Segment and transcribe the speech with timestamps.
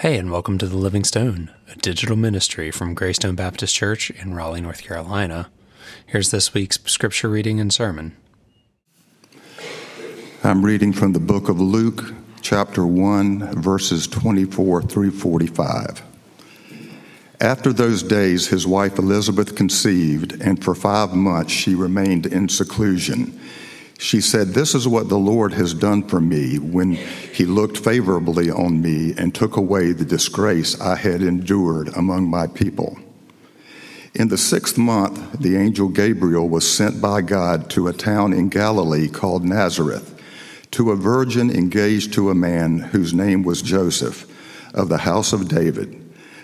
[0.00, 4.34] Hey, and welcome to The Living Stone, a digital ministry from Greystone Baptist Church in
[4.34, 5.48] Raleigh, North Carolina.
[6.04, 8.14] Here's this week's scripture reading and sermon.
[10.44, 12.12] I'm reading from the book of Luke,
[12.42, 16.02] chapter 1, verses 24 through 45.
[17.40, 23.40] After those days, his wife Elizabeth conceived, and for five months she remained in seclusion
[23.98, 28.50] she said, This is what the Lord has done for me when he looked favorably
[28.50, 32.98] on me and took away the disgrace I had endured among my people.
[34.14, 38.48] In the sixth month, the angel Gabriel was sent by God to a town in
[38.48, 40.14] Galilee called Nazareth,
[40.72, 44.26] to a virgin engaged to a man whose name was Joseph,
[44.74, 46.02] of the house of David.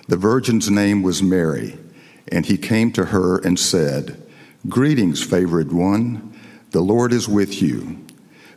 [0.09, 1.79] The virgin's name was Mary,
[2.29, 4.23] and he came to her and said,
[4.69, 6.32] Greetings, favored one.
[6.73, 7.99] The Lord is with you.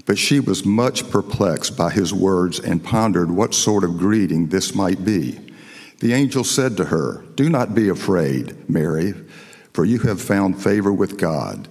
[0.06, 4.74] But she was much perplexed by his words and pondered what sort of greeting this
[4.74, 5.40] might be.
[6.00, 9.14] The angel said to her, Do not be afraid, Mary,
[9.74, 11.68] for you have found favor with God.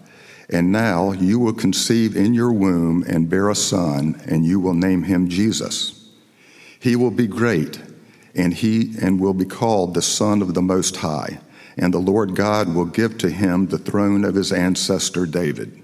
[0.51, 4.75] And now you will conceive in your womb and bear a son, and you will
[4.75, 6.11] name him Jesus.
[6.79, 7.81] He will be great,
[8.34, 11.39] and he and will be called the Son of the Most High,
[11.79, 15.84] and the Lord God will give to him the throne of his ancestor David.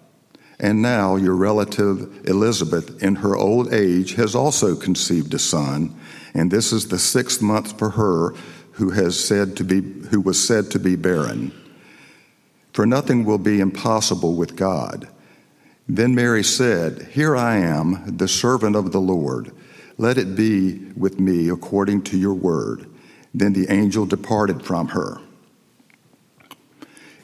[0.61, 5.99] And now your relative Elizabeth, in her old age, has also conceived a son,
[6.35, 8.35] and this is the sixth month for her
[8.73, 11.51] who has said to be who was said to be barren.
[12.73, 15.09] For nothing will be impossible with God.
[15.89, 19.51] Then Mary said, Here I am, the servant of the Lord.
[19.97, 22.87] Let it be with me according to your word.
[23.33, 25.19] Then the angel departed from her.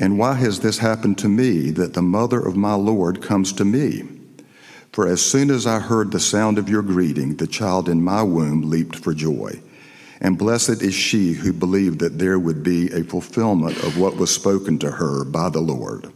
[0.00, 3.66] And why has this happened to me that the mother of my Lord comes to
[3.66, 4.04] me?
[4.92, 8.22] For as soon as I heard the sound of your greeting, the child in my
[8.22, 9.60] womb leaped for joy.
[10.18, 14.34] And blessed is she who believed that there would be a fulfillment of what was
[14.34, 16.10] spoken to her by the Lord.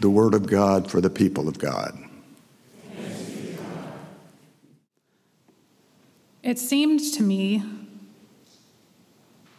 [0.00, 1.98] The word of God for the people of God.
[6.42, 7.62] It seemed to me,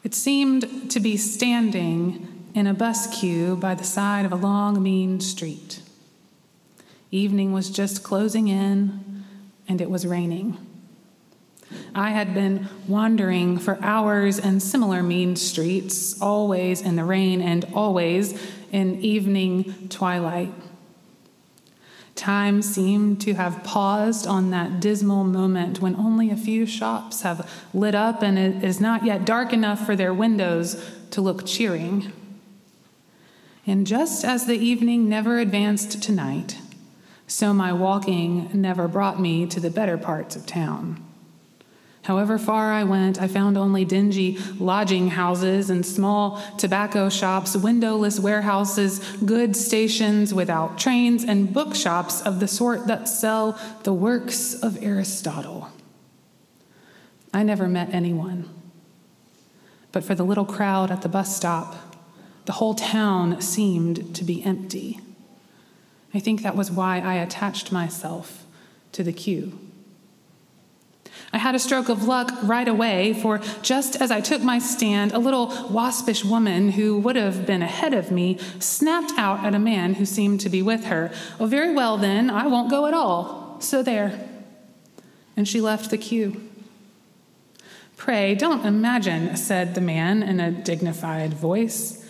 [0.03, 4.81] it seemed to be standing in a bus queue by the side of a long,
[4.81, 5.81] mean street.
[7.11, 9.23] Evening was just closing in,
[9.67, 10.57] and it was raining.
[11.93, 17.65] I had been wandering for hours in similar mean streets, always in the rain and
[17.73, 18.41] always
[18.71, 20.53] in evening twilight.
[22.15, 27.49] Time seemed to have paused on that dismal moment when only a few shops have
[27.73, 32.11] lit up and it is not yet dark enough for their windows to look cheering.
[33.65, 36.57] And just as the evening never advanced to night,
[37.27, 41.03] so my walking never brought me to the better parts of town.
[42.03, 48.19] However far I went, I found only dingy lodging houses and small tobacco shops, windowless
[48.19, 54.81] warehouses, goods stations without trains, and bookshops of the sort that sell the works of
[54.83, 55.69] Aristotle.
[57.33, 58.49] I never met anyone.
[59.91, 61.90] But for the little crowd at the bus stop,
[62.45, 64.99] the whole town seemed to be empty.
[66.13, 68.45] I think that was why I attached myself
[68.91, 69.57] to the queue.
[71.33, 75.13] I had a stroke of luck right away, for just as I took my stand,
[75.13, 79.59] a little waspish woman who would have been ahead of me snapped out at a
[79.59, 81.09] man who seemed to be with her.
[81.39, 83.57] Oh, very well, then, I won't go at all.
[83.61, 84.27] So there.
[85.37, 86.49] And she left the queue.
[87.95, 92.00] Pray, don't imagine, said the man in a dignified voice.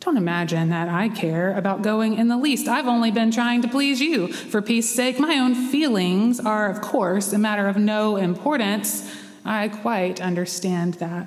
[0.00, 2.68] Don't imagine that I care about going in the least.
[2.68, 4.28] I've only been trying to please you.
[4.32, 9.14] For peace sake, my own feelings are, of course, a matter of no importance.
[9.44, 11.26] I quite understand that.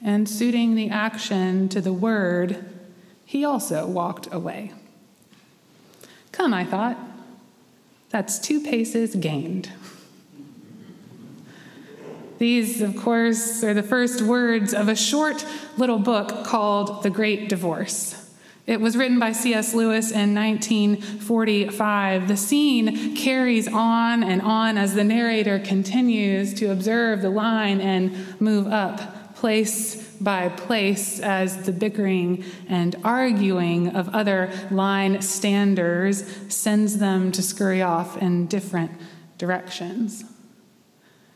[0.00, 2.64] And suiting the action to the word,
[3.24, 4.72] he also walked away.
[6.30, 6.96] Come, I thought.
[8.10, 9.70] That's two paces gained.
[12.38, 15.46] These, of course, are the first words of a short
[15.76, 18.20] little book called The Great Divorce.
[18.66, 19.74] It was written by C.S.
[19.74, 22.28] Lewis in 1945.
[22.28, 28.40] The scene carries on and on as the narrator continues to observe the line and
[28.40, 36.98] move up place by place as the bickering and arguing of other line standers sends
[36.98, 38.92] them to scurry off in different
[39.36, 40.24] directions.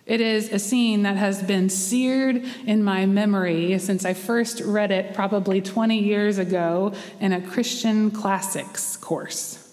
[0.08, 4.90] It is a scene that has been seared in my memory since I first read
[4.90, 9.66] it probably 20 years ago in a Christian classics course.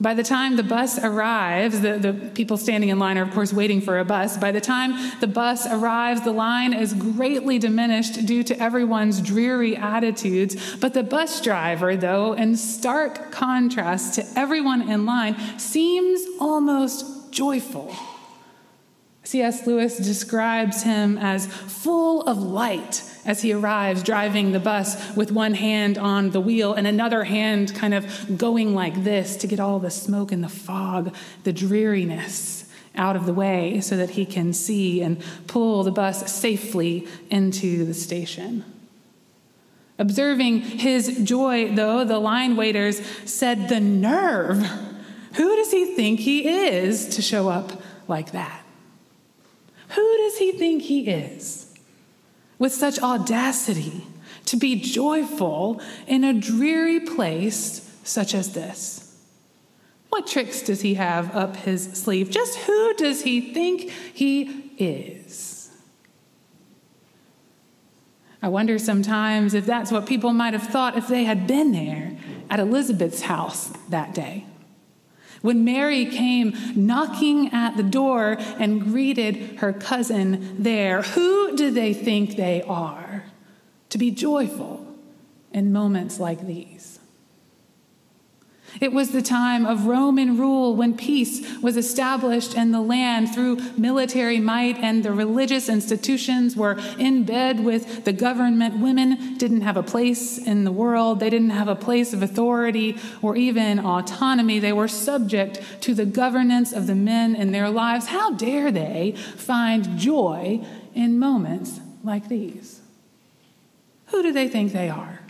[0.00, 3.52] By the time the bus arrives, the, the people standing in line are, of course,
[3.52, 4.38] waiting for a bus.
[4.38, 9.76] By the time the bus arrives, the line is greatly diminished due to everyone's dreary
[9.76, 10.76] attitudes.
[10.76, 17.94] But the bus driver, though, in stark contrast to everyone in line, seems almost joyful.
[19.24, 19.66] C.S.
[19.66, 25.54] Lewis describes him as full of light as he arrives driving the bus with one
[25.54, 29.78] hand on the wheel and another hand kind of going like this to get all
[29.78, 31.14] the smoke and the fog,
[31.44, 36.32] the dreariness out of the way so that he can see and pull the bus
[36.32, 38.64] safely into the station.
[39.98, 44.66] Observing his joy, though, the line waiters said, The nerve!
[45.34, 48.61] Who does he think he is to show up like that?
[49.94, 51.74] Who does he think he is?
[52.58, 54.06] With such audacity
[54.46, 59.16] to be joyful in a dreary place such as this.
[60.08, 62.30] What tricks does he have up his sleeve?
[62.30, 65.70] Just who does he think he is?
[68.42, 72.16] I wonder sometimes if that's what people might have thought if they had been there
[72.50, 74.44] at Elizabeth's house that day.
[75.42, 81.92] When Mary came knocking at the door and greeted her cousin there, who do they
[81.92, 83.24] think they are
[83.90, 84.86] to be joyful
[85.52, 86.91] in moments like these?
[88.82, 93.58] It was the time of Roman rule when peace was established in the land through
[93.78, 98.80] military might, and the religious institutions were in bed with the government.
[98.80, 102.98] Women didn't have a place in the world, they didn't have a place of authority
[103.22, 104.58] or even autonomy.
[104.58, 108.06] They were subject to the governance of the men in their lives.
[108.06, 112.80] How dare they find joy in moments like these?
[114.06, 115.21] Who do they think they are?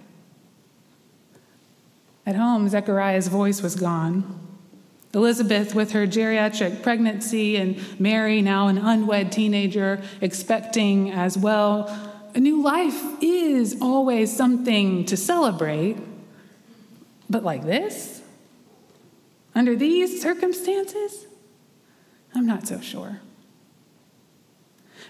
[2.25, 4.39] At home, Zechariah's voice was gone.
[5.15, 11.89] Elizabeth, with her geriatric pregnancy, and Mary, now an unwed teenager, expecting as well.
[12.35, 15.99] A new life is always something to celebrate.
[17.29, 18.23] But like this?
[19.55, 21.27] Under these circumstances?
[22.35, 23.21] I'm not so sure.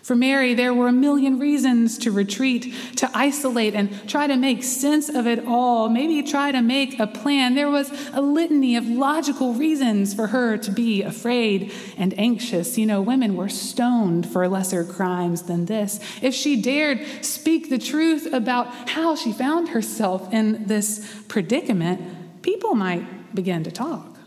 [0.02, 4.64] For Mary, there were a million reasons to retreat, to isolate, and try to make
[4.64, 7.54] sense of it all, maybe try to make a plan.
[7.54, 12.76] There was a litany of logical reasons for her to be afraid and anxious.
[12.76, 16.00] You know, women were stoned for lesser crimes than this.
[16.20, 22.75] If she dared speak the truth about how she found herself in this predicament, people
[22.75, 24.19] might begin to talk.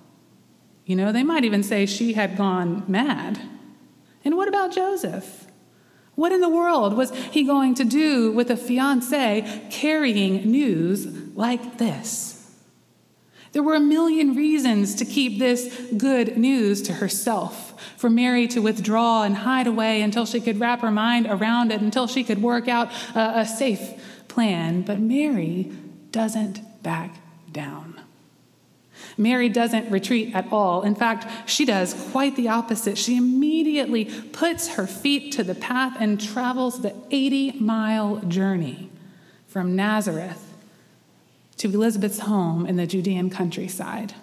[0.86, 3.42] You know, they might even say she had gone mad.
[4.24, 5.45] And what about Joseph?
[6.16, 11.06] What in the world was he going to do with a fiance carrying news
[11.36, 12.32] like this?
[13.52, 18.60] There were a million reasons to keep this good news to herself, for Mary to
[18.62, 22.42] withdraw and hide away until she could wrap her mind around it, until she could
[22.42, 23.94] work out a, a safe
[24.28, 24.82] plan.
[24.82, 25.72] But Mary
[26.12, 27.16] doesn't back
[27.52, 28.02] down.
[29.18, 30.82] Mary doesn't retreat at all.
[30.82, 32.98] In fact, she does quite the opposite.
[32.98, 38.90] She immediately puts her feet to the path and travels the 80 mile journey
[39.48, 40.54] from Nazareth
[41.58, 44.14] to Elizabeth's home in the Judean countryside.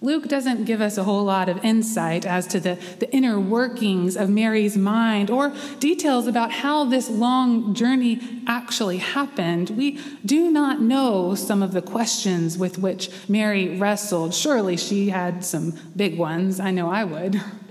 [0.00, 4.16] Luke doesn't give us a whole lot of insight as to the, the inner workings
[4.16, 9.70] of Mary's mind or details about how this long journey actually happened.
[9.70, 14.34] We do not know some of the questions with which Mary wrestled.
[14.34, 16.60] Surely she had some big ones.
[16.60, 17.40] I know I would.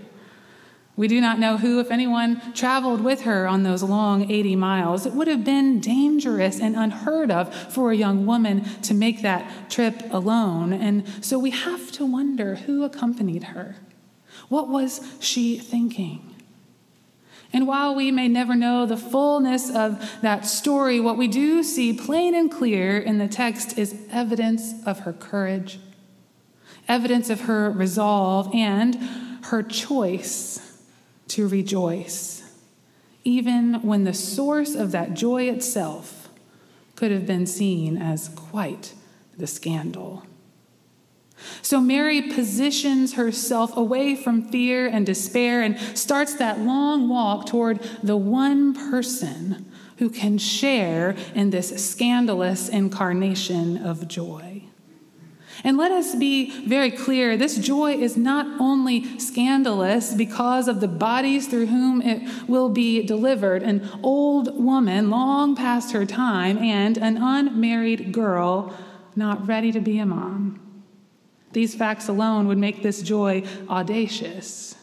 [0.98, 5.06] We do not know who, if anyone, traveled with her on those long 80 miles.
[5.06, 9.70] It would have been dangerous and unheard of for a young woman to make that
[9.70, 10.72] trip alone.
[10.72, 13.76] And so we have to wonder who accompanied her.
[14.48, 16.34] What was she thinking?
[17.52, 21.94] And while we may never know the fullness of that story, what we do see
[21.94, 25.80] plain and clear in the text is evidence of her courage,
[26.88, 28.96] evidence of her resolve, and
[29.46, 30.65] her choice
[31.30, 32.44] to rejoice,
[33.24, 36.30] even when the source of that joy itself
[36.96, 38.94] could have been seen as quite
[39.38, 40.24] the scandal.
[41.62, 47.82] So Mary positions herself away from fear and despair and starts that long walk toward
[48.02, 54.64] the one person who can share in this scandalous incarnation of joy.
[55.66, 60.88] And let us be very clear this joy is not only scandalous because of the
[60.88, 67.00] bodies through whom it will be delivered an old woman long past her time and
[67.00, 68.76] an unmarried girl
[69.16, 70.60] not ready to be a mom.
[71.54, 74.75] These facts alone would make this joy audacious.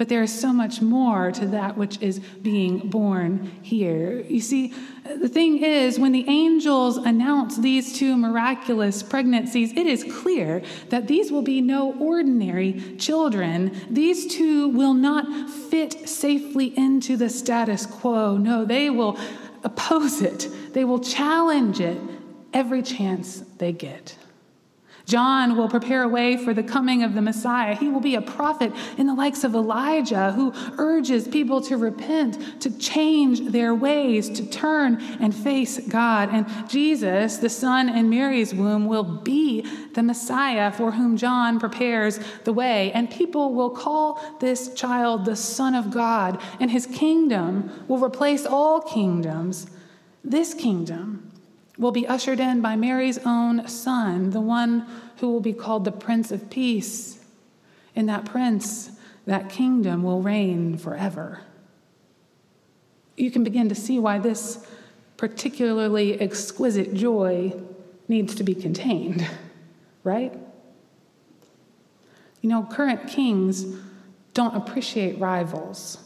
[0.00, 4.22] But there is so much more to that which is being born here.
[4.22, 4.72] You see,
[5.04, 11.06] the thing is, when the angels announce these two miraculous pregnancies, it is clear that
[11.06, 13.78] these will be no ordinary children.
[13.90, 18.38] These two will not fit safely into the status quo.
[18.38, 19.18] No, they will
[19.64, 22.00] oppose it, they will challenge it
[22.54, 24.16] every chance they get.
[25.10, 27.74] John will prepare a way for the coming of the Messiah.
[27.74, 32.60] He will be a prophet in the likes of Elijah who urges people to repent,
[32.60, 36.28] to change their ways, to turn and face God.
[36.30, 42.20] And Jesus, the son in Mary's womb, will be the Messiah for whom John prepares
[42.44, 42.92] the way.
[42.92, 48.46] And people will call this child the Son of God, and his kingdom will replace
[48.46, 49.66] all kingdoms.
[50.22, 51.29] This kingdom
[51.80, 55.90] will be ushered in by Mary's own son, the one who will be called the
[55.90, 57.24] Prince of Peace.
[57.94, 58.90] In that prince,
[59.24, 61.40] that kingdom will reign forever.
[63.16, 64.66] You can begin to see why this
[65.16, 67.54] particularly exquisite joy
[68.08, 69.26] needs to be contained,
[70.04, 70.34] right?
[72.42, 73.64] You know, current kings
[74.34, 75.98] don't appreciate rivals.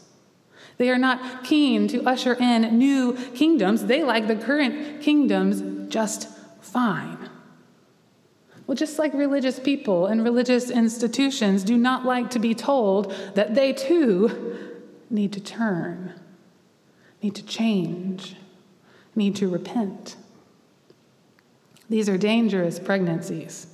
[0.77, 3.85] They are not keen to usher in new kingdoms.
[3.85, 6.29] They like the current kingdoms just
[6.61, 7.29] fine.
[8.67, 13.53] Well, just like religious people and religious institutions do not like to be told that
[13.53, 14.73] they too
[15.09, 16.13] need to turn,
[17.21, 18.35] need to change,
[19.15, 20.15] need to repent.
[21.89, 23.67] These are dangerous pregnancies.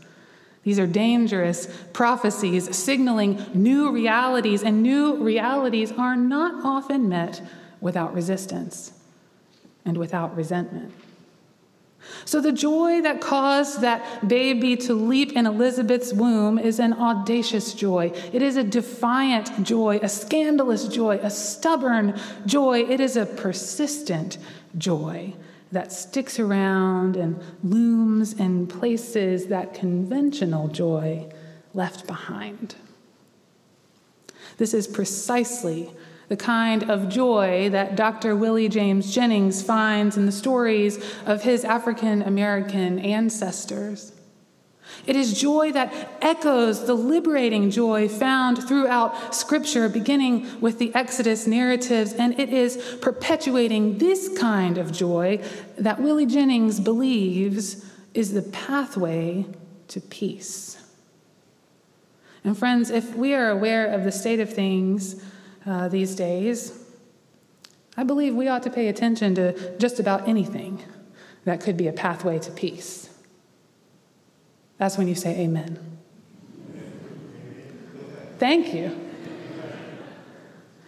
[0.63, 7.41] These are dangerous prophecies signaling new realities, and new realities are not often met
[7.79, 8.93] without resistance
[9.83, 10.93] and without resentment.
[12.25, 17.73] So, the joy that caused that baby to leap in Elizabeth's womb is an audacious
[17.73, 18.11] joy.
[18.33, 22.81] It is a defiant joy, a scandalous joy, a stubborn joy.
[22.81, 24.37] It is a persistent
[24.77, 25.35] joy
[25.71, 31.29] that sticks around and looms in places that conventional joy
[31.73, 32.75] left behind.
[34.57, 35.91] This is precisely
[36.27, 38.35] the kind of joy that Dr.
[38.35, 44.13] Willie James Jennings finds in the stories of his African American ancestors.
[45.07, 51.47] It is joy that echoes the liberating joy found throughout Scripture, beginning with the Exodus
[51.47, 55.43] narratives, and it is perpetuating this kind of joy
[55.77, 59.45] that Willie Jennings believes is the pathway
[59.87, 60.77] to peace.
[62.43, 65.23] And, friends, if we are aware of the state of things
[65.65, 66.77] uh, these days,
[67.95, 70.83] I believe we ought to pay attention to just about anything
[71.45, 73.10] that could be a pathway to peace.
[74.81, 75.77] That's when you say amen.
[78.39, 78.99] Thank you.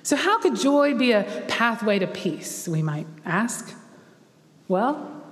[0.02, 3.72] So, how could joy be a pathway to peace, we might ask?
[4.68, 5.23] Well,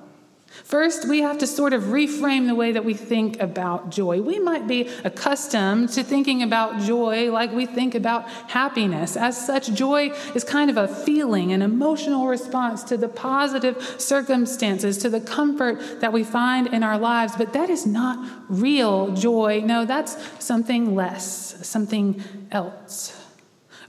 [0.63, 4.21] First, we have to sort of reframe the way that we think about joy.
[4.21, 9.15] We might be accustomed to thinking about joy like we think about happiness.
[9.15, 14.97] As such, joy is kind of a feeling, an emotional response to the positive circumstances,
[14.99, 17.33] to the comfort that we find in our lives.
[17.37, 19.61] But that is not real joy.
[19.65, 23.17] No, that's something less, something else.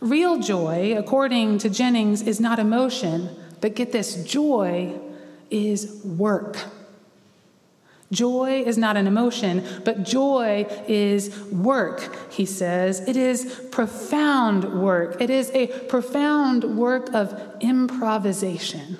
[0.01, 5.01] Real joy, according to Jennings, is not emotion, but get this joy
[5.53, 6.57] is work.
[8.11, 13.01] Joy is not an emotion, but joy is work, he says.
[13.09, 15.21] It is profound work.
[15.21, 18.99] It is a profound work of improvisation.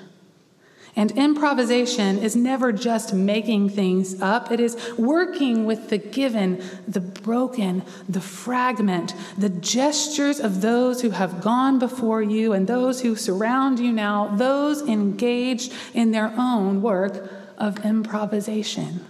[0.95, 7.01] And improvisation is never just making things up, it is working with the given, the
[7.01, 13.17] broken, the fragment, the gestures of those who have gone before you and those who
[13.17, 19.07] surround you now, those engaged in their own work of improvisation.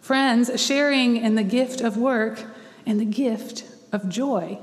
[0.00, 2.44] Friends, sharing in the gift of work
[2.86, 4.60] and the gift of joy.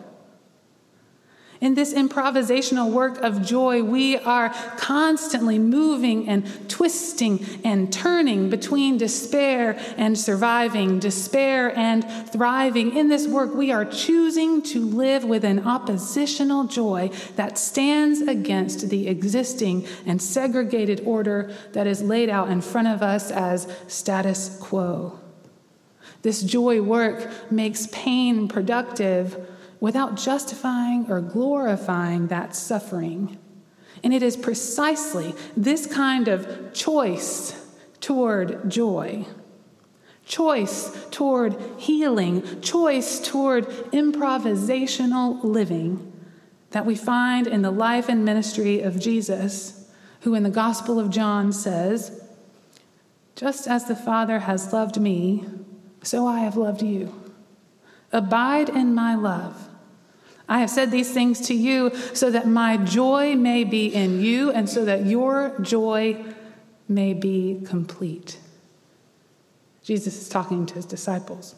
[1.63, 8.98] In this improvisational work of joy, we are constantly moving and twisting and turning between
[8.98, 12.03] despair and surviving, despair and
[12.34, 12.98] thriving.
[12.98, 18.89] In this work, we are choosing to live with an oppositional joy that stands against
[18.89, 24.58] the existing and segregated order that is laid out in front of us as status
[24.60, 25.17] quo.
[26.24, 29.48] This joy work makes pain productive
[29.83, 33.37] without justifying or glorifying that suffering.
[34.01, 37.67] And it is precisely this kind of choice
[37.99, 39.25] toward joy,
[40.25, 46.13] choice toward healing, choice toward improvisational living
[46.69, 51.09] that we find in the life and ministry of Jesus, who in the Gospel of
[51.09, 52.23] John says,
[53.35, 55.43] Just as the Father has loved me,
[56.03, 57.13] so I have loved you.
[58.13, 59.71] Abide in my love.
[60.47, 64.51] I have said these things to you so that my joy may be in you
[64.51, 66.23] and so that your joy
[66.88, 68.38] may be complete.
[69.83, 71.55] Jesus is talking to his disciples.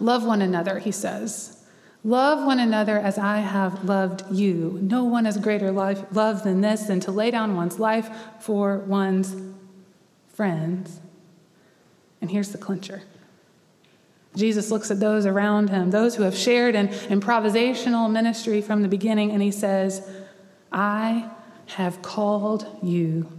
[0.00, 1.64] Love one another, he says.
[2.02, 4.78] Love one another as I have loved you.
[4.82, 8.78] No one has greater life, love than this, than to lay down one's life for
[8.78, 9.34] one's
[10.28, 11.00] friends.
[12.20, 13.02] And here's the clincher
[14.36, 18.88] Jesus looks at those around him, those who have shared an improvisational ministry from the
[18.88, 20.08] beginning, and he says,
[20.72, 21.30] I
[21.66, 23.30] have called you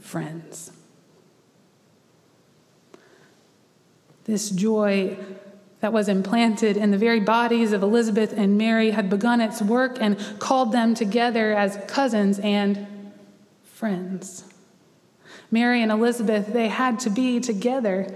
[0.00, 0.72] friends.
[4.24, 5.16] This joy
[5.80, 9.98] that was implanted in the very bodies of Elizabeth and Mary had begun its work
[10.00, 12.86] and called them together as cousins and
[13.62, 14.44] friends.
[15.50, 18.08] Mary and Elizabeth, they had to be together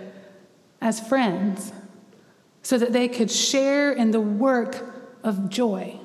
[0.80, 1.72] as friends
[2.62, 4.84] so that they could share in the work
[5.22, 5.98] of joy.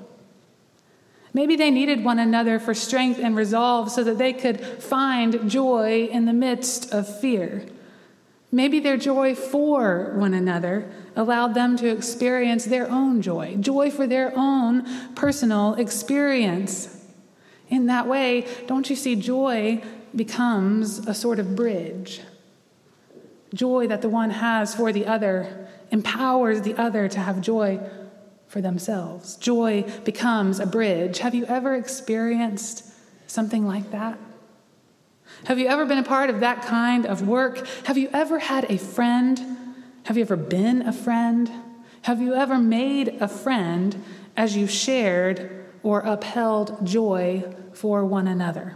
[1.33, 6.07] Maybe they needed one another for strength and resolve so that they could find joy
[6.11, 7.65] in the midst of fear.
[8.51, 14.05] Maybe their joy for one another allowed them to experience their own joy, joy for
[14.05, 17.03] their own personal experience.
[17.69, 19.81] In that way, don't you see, joy
[20.15, 22.21] becomes a sort of bridge.
[23.53, 27.79] Joy that the one has for the other empowers the other to have joy
[28.47, 29.35] for themselves.
[29.35, 31.19] Joy becomes a bridge.
[31.19, 32.83] Have you ever experienced
[33.27, 34.17] something like that?
[35.45, 37.65] Have you ever been a part of that kind of work?
[37.85, 39.39] Have you ever had a friend?
[40.05, 41.51] Have you ever been a friend?
[42.03, 44.03] Have you ever made a friend
[44.35, 48.75] as you shared or upheld joy for one another?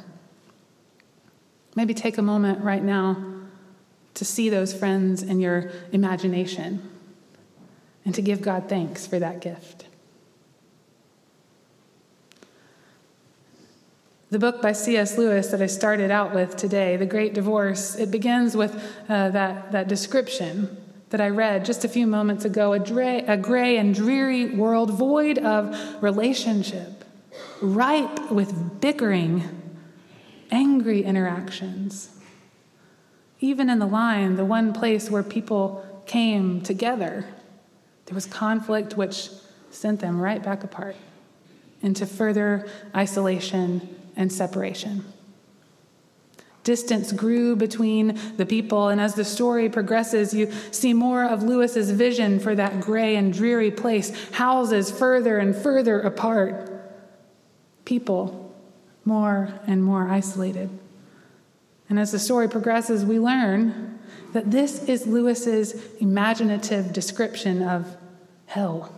[1.76, 3.37] Maybe take a moment right now
[4.18, 6.90] to see those friends in your imagination
[8.04, 9.86] and to give God thanks for that gift.
[14.32, 15.20] The book by C.S.
[15.20, 18.76] Lewis that I started out with today, The Great Divorce, it begins with
[19.08, 20.76] uh, that, that description
[21.12, 24.90] that I read just a few moments ago a, dray, a gray and dreary world
[24.90, 27.06] void of relationship,
[27.62, 29.44] ripe with bickering,
[30.50, 32.17] angry interactions
[33.40, 37.26] even in the line, the one place where people came together,
[38.06, 39.30] there was conflict which
[39.70, 40.96] sent them right back apart
[41.82, 45.06] into further isolation and separation.
[46.64, 51.92] Distance grew between the people, and as the story progresses, you see more of Lewis's
[51.92, 56.70] vision for that gray and dreary place, houses further and further apart,
[57.86, 58.54] people
[59.06, 60.70] more and more isolated.
[61.90, 64.00] And as the story progresses, we learn
[64.34, 67.96] that this is Lewis's imaginative description of
[68.46, 68.94] hell.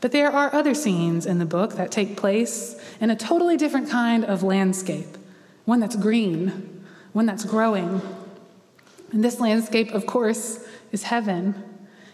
[0.00, 3.90] But there are other scenes in the book that take place in a totally different
[3.90, 5.16] kind of landscape
[5.64, 8.00] one that's green, one that's growing.
[9.12, 11.62] And this landscape, of course, is heaven.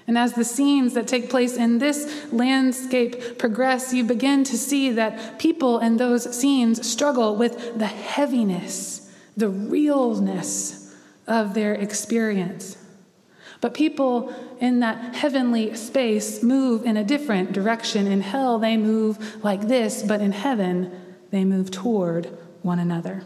[0.07, 4.91] And as the scenes that take place in this landscape progress, you begin to see
[4.93, 9.05] that people in those scenes struggle with the heaviness
[9.37, 10.95] the realness
[11.27, 12.77] of their experience.
[13.61, 18.07] But people in that heavenly space move in a different direction.
[18.07, 20.93] In hell, they move like this, but in heaven,
[21.31, 22.27] they move toward
[22.63, 23.25] one another.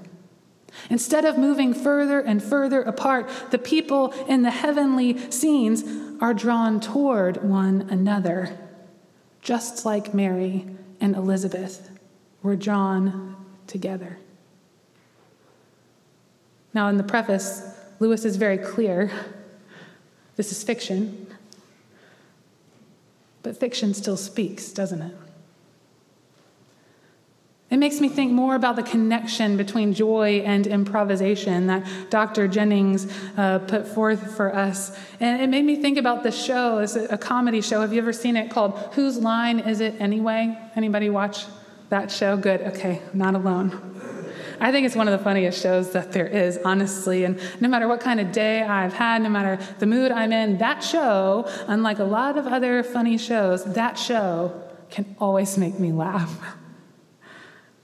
[0.90, 5.82] Instead of moving further and further apart, the people in the heavenly scenes
[6.20, 8.59] are drawn toward one another,
[9.40, 10.66] just like Mary
[11.00, 11.90] and Elizabeth
[12.42, 14.18] were drawn together.
[16.74, 17.62] Now, in the preface,
[18.00, 19.11] Lewis is very clear
[20.37, 21.26] this is fiction,
[23.42, 25.14] but fiction still speaks, doesn't it?
[27.70, 32.48] It makes me think more about the connection between joy and improvisation that Dr.
[32.48, 34.96] Jennings uh, put forth for us.
[35.20, 36.78] And it made me think about the show.
[36.78, 37.83] It's a comedy show.
[37.83, 40.57] Have you ever seen it called Whose Line Is It Anyway?
[40.76, 41.44] Anybody watch
[41.90, 42.38] that show?
[42.38, 42.62] Good.
[42.62, 43.98] Okay, not alone.
[44.61, 47.24] I think it's one of the funniest shows that there is, honestly.
[47.24, 50.57] And no matter what kind of day I've had, no matter the mood I'm in,
[50.59, 54.59] that show, unlike a lot of other funny shows, that show
[54.90, 56.57] can always make me laugh.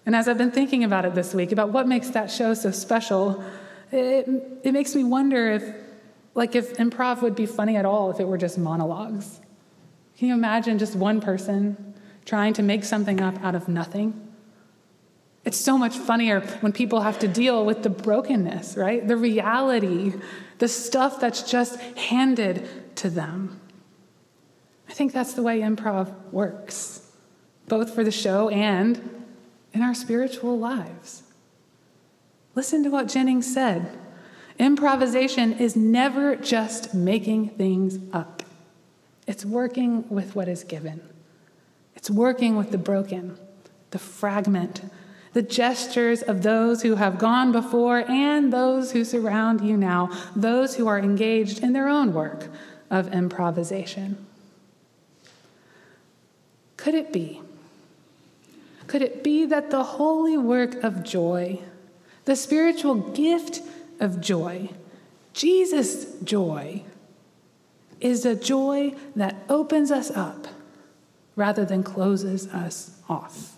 [0.07, 2.71] And as I've been thinking about it this week, about what makes that show so
[2.71, 3.43] special,
[3.91, 4.29] it,
[4.63, 5.75] it makes me wonder if,
[6.35, 9.41] like, if improv would be funny at all if it were just monologues.
[10.19, 14.21] Can you imagine just one person trying to make something up out of nothing?
[15.45, 19.07] It's so much funnier when people have to deal with the brokenness, right?
[19.07, 20.15] The reality,
[20.59, 23.61] the stuff that's just handed to them.
[24.89, 27.11] I think that's the way improv works,
[27.69, 29.24] both for the show and
[29.75, 31.25] in our spiritual lives.
[32.55, 33.99] Listen to what Jennings said.
[34.59, 38.45] Improvisation is never just making things up,
[39.27, 41.03] it's working with what is given,
[41.97, 43.37] it's working with the broken,
[43.91, 44.81] the fragment,
[45.33, 50.77] the gestures of those who have gone before and those who surround you now, those
[50.77, 52.49] who are engaged in their own work
[52.89, 54.25] of improvisation.
[56.77, 57.41] Could it be
[58.87, 61.61] could it be that the holy work of joy,
[62.25, 63.61] the spiritual gift
[64.01, 64.71] of joy,
[65.33, 66.83] Jesus' joy,
[68.01, 70.47] is a joy that opens us up
[71.37, 73.57] rather than closes us off?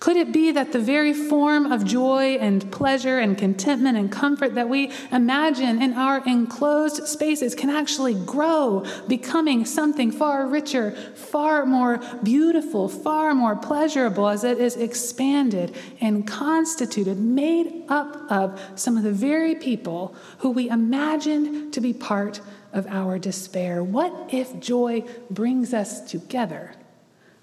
[0.00, 4.54] Could it be that the very form of joy and pleasure and contentment and comfort
[4.54, 11.64] that we imagine in our enclosed spaces can actually grow, becoming something far richer, far
[11.64, 18.96] more beautiful, far more pleasurable as it is expanded and constituted, made up of some
[18.96, 22.40] of the very people who we imagined to be part
[22.72, 23.82] of our despair?
[23.82, 26.74] What if joy brings us together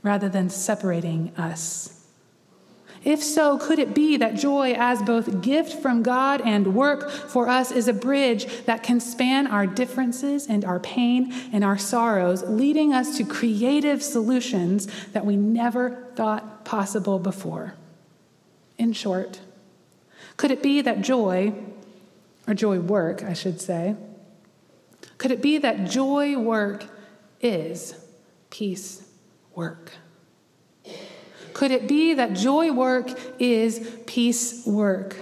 [0.03, 2.00] rather than separating us?
[3.03, 7.49] If so, could it be that joy, as both gift from God and work for
[7.49, 12.43] us, is a bridge that can span our differences and our pain and our sorrows,
[12.43, 17.73] leading us to creative solutions that we never thought possible before?
[18.77, 19.39] In short,
[20.37, 21.53] could it be that joy,
[22.47, 23.95] or joy work, I should say,
[25.17, 26.85] could it be that joy work
[27.41, 27.95] is
[28.51, 29.07] peace
[29.55, 29.91] work?
[31.53, 33.09] Could it be that joy work
[33.39, 35.15] is peace work?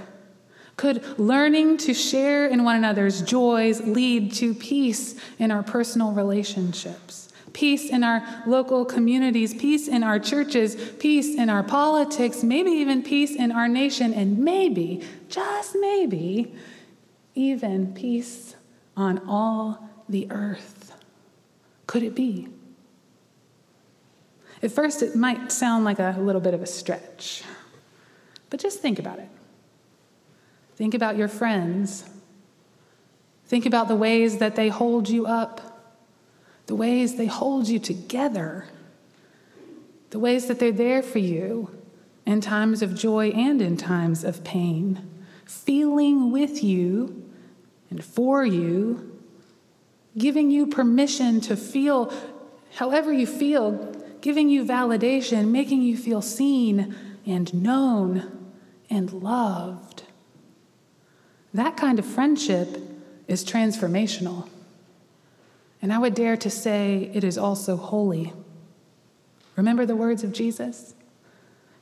[0.78, 7.28] Could learning to share in one another's joys lead to peace in our personal relationships?
[7.52, 13.04] Peace in our local communities, peace in our churches, peace in our politics, maybe even
[13.04, 16.54] peace in our nation, and maybe, just maybe,
[17.36, 18.56] even peace
[18.96, 20.94] on all the earth.
[21.88, 22.48] Could it be?
[24.62, 27.43] At first, it might sound like a little bit of a stretch,
[28.50, 29.30] but just think about it.
[30.76, 32.10] Think about your friends.
[33.45, 35.82] Think about the ways that they hold you up,
[36.67, 38.67] the ways they hold you together,
[40.12, 41.76] the ways that they're there for you
[42.26, 45.08] in times of joy and in times of pain,
[45.45, 47.28] feeling with you
[47.89, 49.19] and for you,
[50.17, 52.13] giving you permission to feel
[52.76, 53.88] however you feel
[54.22, 58.50] giving you validation, making you feel seen and known
[58.90, 60.04] and loved.
[61.54, 62.78] That kind of friendship
[63.28, 64.50] is transformational.
[65.82, 68.34] And I would dare to say it is also holy.
[69.56, 70.94] Remember the words of Jesus?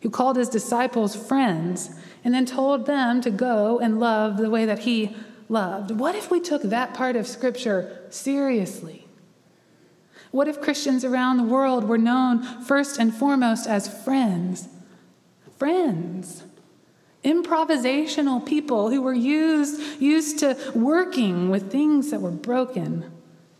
[0.02, 1.90] Who called his disciples friends
[2.24, 5.16] and then told them to go and love the way that he
[5.50, 5.92] loved.
[5.92, 9.07] What if we took that part of Scripture seriously?
[10.32, 14.68] What if Christians around the world were known first and foremost as friends?
[15.58, 16.44] Friends.
[17.24, 23.12] Improvisational people who were used, used to working with things that were broken,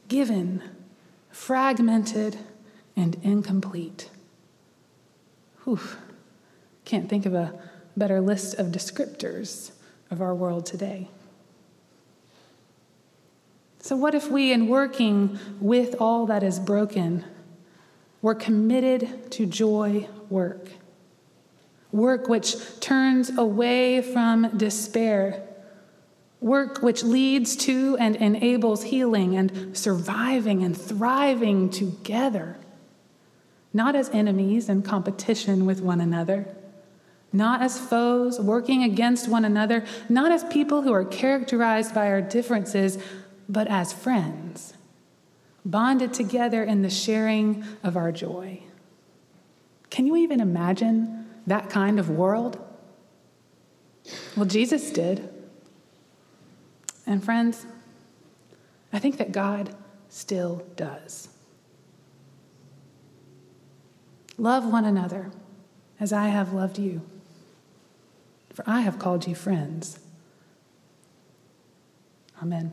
[0.08, 0.62] given,
[1.30, 2.38] fragmented,
[2.96, 4.10] and incomplete.
[5.64, 5.80] Whew.
[6.86, 7.54] Can't think of a
[7.98, 9.72] better list of descriptors
[10.10, 11.10] of our world today.
[13.80, 17.24] So, what if we, in working with all that is broken,
[18.22, 20.70] were committed to joy work?
[21.92, 25.44] Work which turns away from despair.
[26.42, 32.58] Work which leads to and enables healing and surviving and thriving together.
[33.74, 36.48] Not as enemies in competition with one another,
[37.34, 42.22] not as foes working against one another, not as people who are characterized by our
[42.22, 42.98] differences,
[43.50, 44.74] but as friends,
[45.66, 48.62] bonded together in the sharing of our joy.
[49.90, 52.60] Can you even imagine that kind of world?
[54.36, 55.30] Well, Jesus did.
[57.06, 57.66] And friends,
[58.92, 59.76] I think that God
[60.10, 61.30] still does.
[64.38, 65.32] Love one another
[66.00, 67.02] as I have loved you,
[68.54, 70.00] for I have called you friends.
[72.42, 72.72] Amen.